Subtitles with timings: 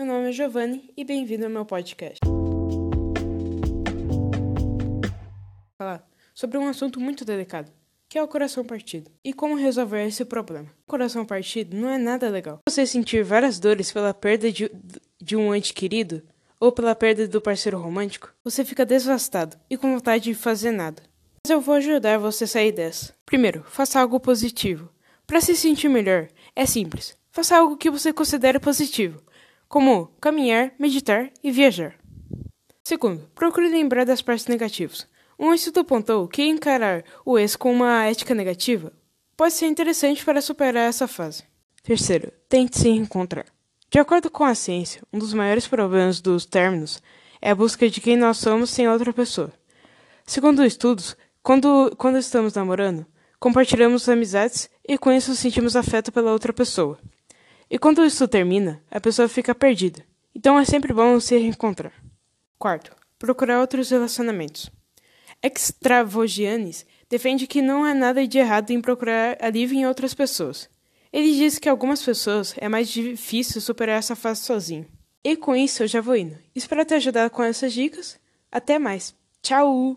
[0.00, 2.20] Meu nome é Giovanni e bem-vindo ao meu podcast.
[5.76, 7.70] Falar sobre um assunto muito delicado,
[8.08, 10.70] que é o coração partido, e como resolver esse problema.
[10.86, 12.60] O coração partido não é nada legal.
[12.66, 14.70] Você sentir várias dores pela perda de,
[15.20, 16.22] de um ente querido
[16.58, 21.02] ou pela perda do parceiro romântico, você fica devastado e com vontade de fazer nada.
[21.44, 23.12] Mas eu vou ajudar você a sair dessa.
[23.26, 24.88] Primeiro, faça algo positivo.
[25.26, 27.14] Para se sentir melhor, é simples.
[27.30, 29.22] Faça algo que você considere positivo,
[29.70, 31.94] como caminhar, meditar e viajar.
[32.82, 35.06] Segundo, procure lembrar das partes negativas.
[35.38, 38.92] Um estudo apontou que encarar o ex com uma ética negativa
[39.36, 41.44] pode ser interessante para superar essa fase.
[41.84, 43.46] Terceiro, tente se reencontrar.
[43.88, 47.00] De acordo com a ciência, um dos maiores problemas dos términos
[47.40, 49.52] é a busca de quem nós somos sem outra pessoa.
[50.26, 53.06] Segundo estudos, quando, quando estamos namorando,
[53.38, 56.98] compartilhamos amizades e com isso sentimos afeto pela outra pessoa.
[57.70, 60.04] E quando isso termina, a pessoa fica perdida.
[60.34, 61.92] Então é sempre bom se reencontrar.
[62.58, 64.70] Quarto, procurar outros relacionamentos.
[65.42, 70.68] Extravogianes defende que não há nada de errado em procurar alívio em outras pessoas.
[71.12, 74.86] Ele diz que algumas pessoas é mais difícil superar essa fase sozinho.
[75.22, 76.36] E com isso eu já vou indo.
[76.54, 78.18] Espero ter ajudado com essas dicas.
[78.50, 79.14] Até mais.
[79.42, 79.96] Tchau!